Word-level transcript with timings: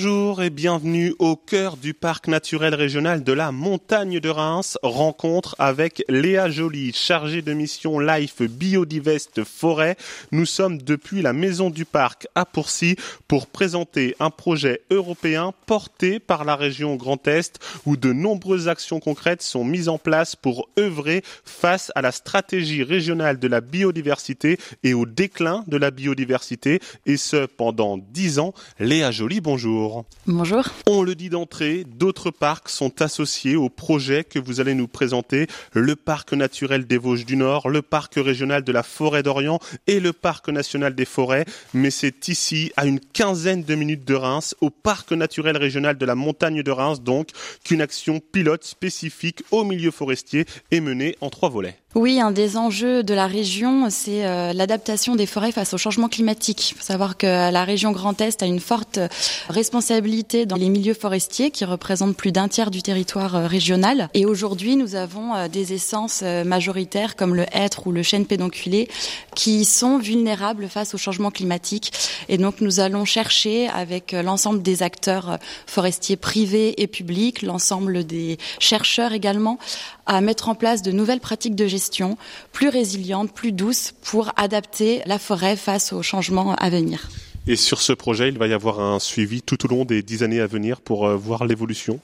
Bonjour 0.00 0.42
et 0.42 0.50
bienvenue 0.50 1.12
au 1.18 1.34
cœur 1.34 1.76
du 1.76 1.92
parc 1.92 2.28
naturel 2.28 2.72
régional 2.72 3.24
de 3.24 3.32
la 3.32 3.50
montagne 3.50 4.20
de 4.20 4.28
Reims. 4.28 4.78
Rencontre 4.84 5.56
avec 5.58 6.04
Léa 6.08 6.48
Joly, 6.48 6.92
chargée 6.92 7.42
de 7.42 7.52
mission 7.52 7.98
Life 7.98 8.40
Biodiveste 8.42 9.42
Forêt. 9.42 9.96
Nous 10.30 10.46
sommes 10.46 10.78
depuis 10.78 11.20
la 11.20 11.32
maison 11.32 11.68
du 11.68 11.84
parc 11.84 12.28
à 12.36 12.44
Pourcy 12.44 12.94
pour 13.26 13.48
présenter 13.48 14.14
un 14.20 14.30
projet 14.30 14.82
européen 14.92 15.52
porté 15.66 16.20
par 16.20 16.44
la 16.44 16.54
région 16.54 16.94
Grand 16.94 17.26
Est 17.26 17.58
où 17.84 17.96
de 17.96 18.12
nombreuses 18.12 18.68
actions 18.68 19.00
concrètes 19.00 19.42
sont 19.42 19.64
mises 19.64 19.88
en 19.88 19.98
place 19.98 20.36
pour 20.36 20.68
œuvrer 20.78 21.24
face 21.44 21.90
à 21.96 22.02
la 22.02 22.12
stratégie 22.12 22.84
régionale 22.84 23.40
de 23.40 23.48
la 23.48 23.60
biodiversité 23.60 24.58
et 24.84 24.94
au 24.94 25.06
déclin 25.06 25.64
de 25.66 25.76
la 25.76 25.90
biodiversité 25.90 26.78
et 27.04 27.16
ce 27.16 27.46
pendant 27.46 27.98
dix 27.98 28.38
ans. 28.38 28.54
Léa 28.78 29.10
Joly, 29.10 29.40
bonjour. 29.40 29.87
Bonjour. 30.26 30.64
On 30.86 31.02
le 31.02 31.14
dit 31.14 31.30
d'entrée, 31.30 31.84
d'autres 31.86 32.30
parcs 32.30 32.68
sont 32.68 33.02
associés 33.02 33.56
au 33.56 33.68
projet 33.68 34.24
que 34.24 34.38
vous 34.38 34.60
allez 34.60 34.74
nous 34.74 34.88
présenter. 34.88 35.46
Le 35.72 35.96
parc 35.96 36.32
naturel 36.32 36.86
des 36.86 36.98
Vosges 36.98 37.24
du 37.24 37.36
Nord, 37.36 37.68
le 37.68 37.82
parc 37.82 38.14
régional 38.16 38.64
de 38.64 38.72
la 38.72 38.82
forêt 38.82 39.22
d'Orient 39.22 39.58
et 39.86 40.00
le 40.00 40.12
parc 40.12 40.48
national 40.48 40.94
des 40.94 41.04
forêts. 41.04 41.44
Mais 41.74 41.90
c'est 41.90 42.28
ici, 42.28 42.72
à 42.76 42.86
une 42.86 43.00
quinzaine 43.00 43.62
de 43.62 43.74
minutes 43.74 44.06
de 44.06 44.14
Reims, 44.14 44.54
au 44.60 44.70
parc 44.70 45.12
naturel 45.12 45.56
régional 45.56 45.96
de 45.96 46.06
la 46.06 46.14
montagne 46.14 46.62
de 46.62 46.70
Reims, 46.70 47.00
donc, 47.00 47.28
qu'une 47.64 47.80
action 47.80 48.20
pilote 48.20 48.64
spécifique 48.64 49.42
au 49.50 49.64
milieu 49.64 49.90
forestier 49.90 50.44
est 50.70 50.80
menée 50.80 51.16
en 51.20 51.30
trois 51.30 51.48
volets. 51.48 51.76
Oui, 51.94 52.20
un 52.20 52.32
des 52.32 52.58
enjeux 52.58 53.02
de 53.02 53.14
la 53.14 53.26
région, 53.26 53.88
c'est 53.88 54.26
euh, 54.26 54.52
l'adaptation 54.52 55.16
des 55.16 55.24
forêts 55.24 55.52
face 55.52 55.72
au 55.72 55.78
changement 55.78 56.08
climatique. 56.08 56.70
Il 56.70 56.74
faut 56.74 56.84
savoir 56.84 57.16
que 57.16 57.26
la 57.26 57.64
région 57.64 57.92
Grand 57.92 58.20
Est 58.20 58.42
a 58.42 58.46
une 58.46 58.60
forte 58.60 59.00
responsabilité 59.48 59.67
dans 59.70 60.56
les 60.56 60.68
milieux 60.68 60.94
forestiers 60.94 61.50
qui 61.50 61.64
représentent 61.64 62.16
plus 62.16 62.32
d'un 62.32 62.48
tiers 62.48 62.70
du 62.70 62.82
territoire 62.82 63.36
euh, 63.36 63.46
régional. 63.46 64.08
Et 64.14 64.24
aujourd'hui, 64.24 64.76
nous 64.76 64.94
avons 64.94 65.34
euh, 65.34 65.48
des 65.48 65.72
essences 65.72 66.22
majoritaires 66.22 67.16
comme 67.16 67.34
le 67.34 67.44
hêtre 67.52 67.86
ou 67.86 67.92
le 67.92 68.02
chêne 68.02 68.26
pédonculé 68.26 68.88
qui 69.34 69.64
sont 69.64 69.98
vulnérables 69.98 70.68
face 70.68 70.94
au 70.94 70.98
changement 70.98 71.30
climatique. 71.30 71.92
Et 72.28 72.38
donc, 72.38 72.60
nous 72.60 72.80
allons 72.80 73.04
chercher 73.04 73.68
avec 73.68 74.12
l'ensemble 74.12 74.62
des 74.62 74.82
acteurs 74.82 75.38
forestiers 75.66 76.16
privés 76.16 76.80
et 76.82 76.86
publics, 76.86 77.42
l'ensemble 77.42 78.04
des 78.04 78.38
chercheurs 78.58 79.12
également, 79.12 79.58
à 80.06 80.20
mettre 80.20 80.48
en 80.48 80.54
place 80.54 80.82
de 80.82 80.92
nouvelles 80.92 81.20
pratiques 81.20 81.54
de 81.56 81.66
gestion 81.66 82.16
plus 82.52 82.68
résilientes, 82.68 83.32
plus 83.32 83.52
douces 83.52 83.92
pour 84.02 84.32
adapter 84.36 85.02
la 85.06 85.18
forêt 85.18 85.56
face 85.56 85.92
aux 85.92 86.02
changements 86.02 86.54
à 86.54 86.70
venir. 86.70 87.08
Et 87.50 87.56
sur 87.56 87.80
ce 87.80 87.94
projet, 87.94 88.28
il 88.28 88.36
va 88.36 88.46
y 88.46 88.52
avoir 88.52 88.78
un 88.78 88.98
suivi 88.98 89.40
tout 89.40 89.64
au 89.64 89.68
long 89.68 89.86
des 89.86 90.02
dix 90.02 90.22
années 90.22 90.40
à 90.40 90.46
venir 90.46 90.82
pour 90.82 91.06
euh, 91.06 91.16
voir 91.16 91.46
l'évolution 91.46 91.98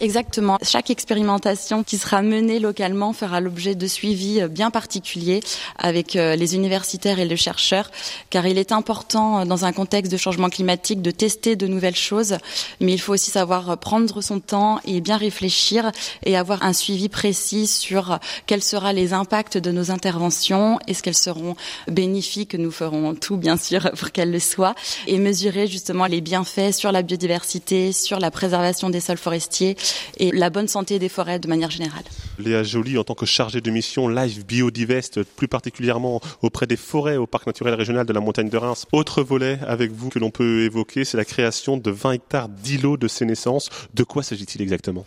Exactement. 0.00 0.58
Chaque 0.62 0.90
expérimentation 0.90 1.82
qui 1.82 1.98
sera 1.98 2.22
menée 2.22 2.60
localement 2.60 3.12
fera 3.12 3.40
l'objet 3.40 3.74
de 3.74 3.86
suivi 3.88 4.40
euh, 4.40 4.46
bien 4.46 4.70
particulier 4.70 5.40
avec 5.76 6.14
euh, 6.14 6.36
les 6.36 6.54
universitaires 6.54 7.18
et 7.18 7.24
les 7.24 7.36
chercheurs, 7.36 7.90
car 8.30 8.46
il 8.46 8.58
est 8.58 8.70
important 8.70 9.40
euh, 9.40 9.44
dans 9.44 9.64
un 9.64 9.72
contexte 9.72 10.12
de 10.12 10.16
changement 10.16 10.50
climatique 10.50 11.02
de 11.02 11.10
tester 11.10 11.56
de 11.56 11.66
nouvelles 11.66 11.96
choses, 11.96 12.38
mais 12.80 12.92
il 12.92 13.00
faut 13.00 13.12
aussi 13.12 13.32
savoir 13.32 13.76
prendre 13.78 14.20
son 14.20 14.38
temps 14.38 14.78
et 14.84 15.00
bien 15.00 15.16
réfléchir 15.16 15.90
et 16.24 16.36
avoir 16.36 16.62
un 16.62 16.72
suivi 16.72 17.08
précis 17.08 17.66
sur 17.66 18.20
quels 18.46 18.62
seront 18.62 18.92
les 18.92 19.12
impacts 19.12 19.58
de 19.58 19.72
nos 19.72 19.90
interventions, 19.90 20.78
est-ce 20.86 21.02
qu'elles 21.02 21.14
seront 21.14 21.56
bénéfiques, 21.88 22.54
nous 22.54 22.70
ferons 22.70 23.16
tout 23.16 23.36
bien 23.36 23.56
sûr 23.56 23.90
pour 23.96 24.12
qu'elles 24.12 24.30
le 24.30 24.38
soient, 24.38 24.76
et 25.08 25.18
mesurer 25.18 25.66
justement 25.66 26.06
les 26.06 26.20
bienfaits 26.20 26.72
sur 26.72 26.92
la 26.92 27.02
biodiversité, 27.02 27.92
sur 27.92 28.20
la 28.20 28.30
préservation 28.30 28.90
des 28.90 29.00
sols 29.00 29.18
forestiers 29.18 29.76
et 30.16 30.30
la 30.32 30.50
bonne 30.50 30.68
santé 30.68 30.98
des 30.98 31.08
forêts 31.08 31.38
de 31.38 31.48
manière 31.48 31.70
générale. 31.70 32.04
Léa 32.38 32.62
Joly, 32.62 32.98
en 32.98 33.04
tant 33.04 33.14
que 33.14 33.26
chargée 33.26 33.60
de 33.60 33.70
mission 33.70 34.08
Live 34.08 34.44
Biodivest, 34.46 35.22
plus 35.22 35.48
particulièrement 35.48 36.20
auprès 36.42 36.66
des 36.66 36.76
forêts 36.76 37.16
au 37.16 37.26
parc 37.26 37.46
naturel 37.46 37.74
régional 37.74 38.06
de 38.06 38.12
la 38.12 38.20
montagne 38.20 38.48
de 38.48 38.56
Reims. 38.56 38.86
Autre 38.92 39.22
volet 39.22 39.58
avec 39.66 39.90
vous 39.92 40.08
que 40.08 40.18
l'on 40.18 40.30
peut 40.30 40.62
évoquer, 40.62 41.04
c'est 41.04 41.16
la 41.16 41.24
création 41.24 41.76
de 41.76 41.90
20 41.90 42.12
hectares 42.12 42.48
d'îlots 42.48 42.96
de 42.96 43.08
sénescence. 43.08 43.70
De 43.94 44.04
quoi 44.04 44.22
s'agit-il 44.22 44.62
exactement? 44.62 45.04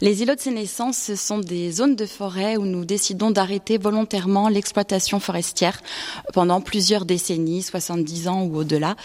Les 0.00 0.22
îlots 0.22 0.34
de 0.34 0.40
sénescence, 0.40 0.96
ce 0.98 1.16
sont 1.16 1.38
des 1.38 1.70
zones 1.70 1.96
de 1.96 2.06
forêt 2.06 2.56
où 2.56 2.64
nous 2.64 2.84
décidons 2.84 3.30
d'arrêter 3.30 3.78
volontairement 3.78 4.48
l'exploitation 4.48 5.20
forestière 5.20 5.82
pendant 6.32 6.60
plusieurs 6.60 7.04
décennies, 7.04 7.62
70 7.62 8.28
ans 8.28 8.42
ou 8.42 8.56
au-delà. 8.56 8.96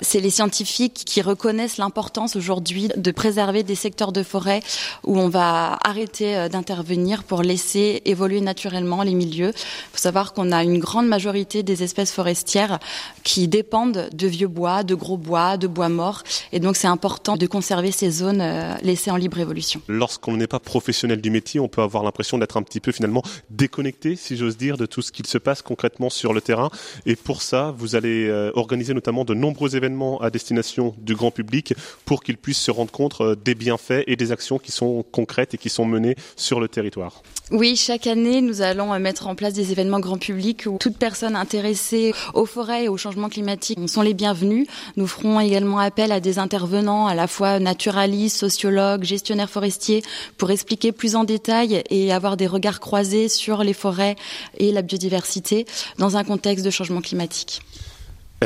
C'est 0.00 0.20
les 0.20 0.30
scientifiques 0.30 1.02
qui 1.06 1.22
reconnaissent 1.22 1.78
l'importance 1.78 2.36
aujourd'hui 2.36 2.88
de 2.96 3.10
préserver 3.10 3.62
des 3.62 3.74
secteurs 3.74 4.12
de 4.12 4.22
forêt 4.22 4.60
où 5.04 5.18
on 5.18 5.28
va 5.28 5.78
arrêter 5.82 6.36
euh, 6.36 6.48
d'intervenir 6.48 7.24
pour 7.24 7.42
laisser 7.42 8.02
évoluer 8.04 8.40
naturellement 8.40 9.02
les 9.02 9.14
milieux. 9.14 9.52
Il 9.54 9.92
faut 9.92 9.98
savoir 9.98 10.32
qu'on 10.32 10.52
a 10.52 10.62
une 10.62 10.78
grande 10.78 11.06
majorité 11.06 11.62
des 11.62 11.82
espèces 11.82 12.12
forestières 12.12 12.78
qui 13.22 13.48
dépendent 13.48 14.08
de 14.12 14.26
vieux 14.26 14.48
bois, 14.48 14.82
de 14.82 14.94
gros 14.94 15.16
bois, 15.16 15.56
de 15.56 15.66
bois 15.66 15.88
morts. 15.88 16.22
Et 16.52 16.60
donc 16.60 16.76
c'est 16.76 16.86
important 16.86 17.36
de 17.36 17.46
conserver 17.46 17.90
ces 17.90 18.10
zones 18.10 18.40
euh, 18.40 18.74
laissées 18.82 19.10
en 19.10 19.16
libre 19.16 19.38
évolution 19.38 19.80
lorsqu'on 20.04 20.36
n'est 20.36 20.46
pas 20.46 20.58
professionnel 20.58 21.22
du 21.22 21.30
métier, 21.30 21.60
on 21.60 21.68
peut 21.68 21.80
avoir 21.80 22.04
l'impression 22.04 22.36
d'être 22.36 22.58
un 22.58 22.62
petit 22.62 22.78
peu 22.78 22.92
finalement 22.92 23.22
déconnecté, 23.48 24.16
si 24.16 24.36
j'ose 24.36 24.58
dire, 24.58 24.76
de 24.76 24.84
tout 24.84 25.00
ce 25.00 25.10
qu'il 25.10 25.26
se 25.26 25.38
passe 25.38 25.62
concrètement 25.62 26.10
sur 26.10 26.34
le 26.34 26.42
terrain. 26.42 26.68
Et 27.06 27.16
pour 27.16 27.40
ça, 27.40 27.74
vous 27.78 27.96
allez 27.96 28.26
euh, 28.28 28.50
organiser 28.54 28.92
notamment 28.92 29.24
de 29.24 29.32
nombreux 29.32 29.76
événements 29.76 30.20
à 30.20 30.28
destination 30.28 30.94
du 30.98 31.14
grand 31.14 31.30
public 31.30 31.72
pour 32.04 32.22
qu'il 32.22 32.36
puisse 32.36 32.58
se 32.58 32.70
rendre 32.70 32.92
compte 32.92 33.18
euh, 33.22 33.34
des 33.34 33.54
bienfaits 33.54 34.04
et 34.06 34.16
des 34.16 34.30
actions 34.30 34.58
qui 34.58 34.72
sont 34.72 35.06
concrètes 35.10 35.54
et 35.54 35.56
qui 35.56 35.70
sont 35.70 35.86
menées 35.86 36.16
sur 36.36 36.60
le 36.60 36.68
territoire. 36.68 37.22
Oui, 37.50 37.76
chaque 37.76 38.06
année, 38.06 38.42
nous 38.42 38.60
allons 38.60 38.92
euh, 38.92 38.98
mettre 38.98 39.26
en 39.26 39.34
place 39.34 39.54
des 39.54 39.72
événements 39.72 40.00
grand 40.00 40.18
public 40.18 40.64
où 40.66 40.76
toute 40.78 40.98
personne 40.98 41.34
intéressée 41.34 42.12
aux 42.34 42.44
forêts 42.44 42.84
et 42.84 42.88
au 42.88 42.98
changement 42.98 43.30
climatique 43.30 43.78
sont 43.86 44.02
les 44.02 44.12
bienvenus. 44.12 44.66
Nous 44.98 45.06
ferons 45.06 45.40
également 45.40 45.78
appel 45.78 46.12
à 46.12 46.20
des 46.20 46.38
intervenants 46.38 47.06
à 47.06 47.14
la 47.14 47.26
fois 47.26 47.58
naturalistes, 47.58 48.36
sociologues, 48.36 49.04
gestionnaires 49.04 49.48
forestiers 49.48 49.93
pour 50.38 50.50
expliquer 50.50 50.92
plus 50.92 51.16
en 51.16 51.24
détail 51.24 51.82
et 51.90 52.12
avoir 52.12 52.36
des 52.36 52.46
regards 52.46 52.80
croisés 52.80 53.28
sur 53.28 53.62
les 53.62 53.74
forêts 53.74 54.16
et 54.58 54.72
la 54.72 54.82
biodiversité 54.82 55.66
dans 55.98 56.16
un 56.16 56.24
contexte 56.24 56.64
de 56.64 56.70
changement 56.70 57.00
climatique. 57.00 57.60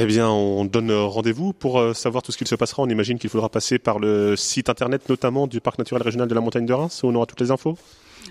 Eh 0.00 0.06
bien, 0.06 0.28
on 0.28 0.64
donne 0.64 0.92
rendez-vous 0.92 1.53
pour 1.53 1.81
euh, 1.81 1.92
savoir 1.92 2.22
tout 2.22 2.31
ce 2.31 2.38
qu'il 2.38 2.47
se 2.47 2.54
passera. 2.54 2.82
On 2.82 2.88
imagine 2.88 3.19
qu'il 3.19 3.31
faudra 3.31 3.48
passer 3.48 3.78
par 3.78 3.98
le 3.98 4.36
site 4.36 4.69
internet 4.69 5.09
notamment 5.09 5.47
du 5.47 5.60
Parc 5.60 5.78
naturel 5.78 6.03
régional 6.03 6.28
de 6.28 6.34
la 6.34 6.41
montagne 6.41 6.66
de 6.66 6.72
Reims 6.72 7.03
où 7.03 7.09
on 7.09 7.14
aura 7.14 7.26
toutes 7.26 7.41
les 7.41 7.50
infos. 7.50 7.76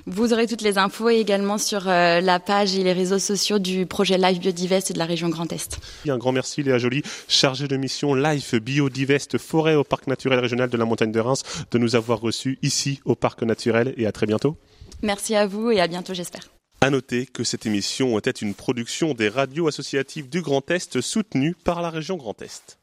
Vous 0.05 0.33
aurez 0.33 0.47
toutes 0.47 0.61
les 0.61 0.77
infos 0.77 1.09
également 1.09 1.57
sur 1.57 1.87
euh, 1.87 2.21
la 2.21 2.39
page 2.39 2.75
et 2.75 2.83
les 2.83 2.93
réseaux 2.93 3.19
sociaux 3.19 3.59
du 3.59 3.85
projet 3.85 4.17
Live 4.17 4.39
Biodivest 4.39 4.89
et 4.91 4.93
de 4.93 4.99
la 4.99 5.05
région 5.05 5.29
Grand 5.29 5.51
Est. 5.51 5.79
Un 6.07 6.17
grand 6.17 6.31
merci 6.31 6.63
Léa 6.63 6.77
Joly, 6.77 7.03
chargée 7.27 7.67
de 7.67 7.75
mission 7.77 8.13
Live 8.13 8.59
Biodivest 8.59 9.37
Forêt 9.37 9.75
au 9.75 9.83
Parc 9.83 10.07
naturel 10.07 10.39
régional 10.39 10.69
de 10.69 10.77
la 10.77 10.85
montagne 10.85 11.11
de 11.11 11.19
Reims, 11.19 11.43
de 11.71 11.77
nous 11.77 11.95
avoir 11.95 12.21
reçus 12.21 12.57
ici 12.61 13.01
au 13.05 13.15
Parc 13.15 13.43
naturel 13.43 13.93
et 13.97 14.05
à 14.05 14.11
très 14.11 14.25
bientôt. 14.25 14.57
Merci 15.01 15.35
à 15.35 15.45
vous 15.45 15.71
et 15.71 15.79
à 15.79 15.87
bientôt 15.87 16.13
j'espère. 16.13 16.49
À 16.79 16.89
noter 16.89 17.25
que 17.25 17.43
cette 17.43 17.65
émission 17.65 18.17
était 18.19 18.31
une 18.31 18.53
production 18.53 19.13
des 19.13 19.29
radios 19.29 19.67
associatives 19.67 20.29
du 20.29 20.41
Grand 20.41 20.69
Est 20.69 21.01
soutenue 21.01 21.55
par 21.63 21.81
la 21.81 21.89
région 21.89 22.17
Grand 22.17 22.39
Est. 22.41 22.77